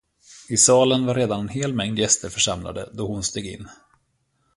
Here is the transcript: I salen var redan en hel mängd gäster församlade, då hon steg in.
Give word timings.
I 0.49 0.57
salen 0.57 1.05
var 1.05 1.15
redan 1.15 1.39
en 1.39 1.47
hel 1.49 1.73
mängd 1.73 1.99
gäster 1.99 2.29
församlade, 2.29 2.89
då 2.93 3.07
hon 3.07 3.23
steg 3.23 3.45
in. 3.45 3.67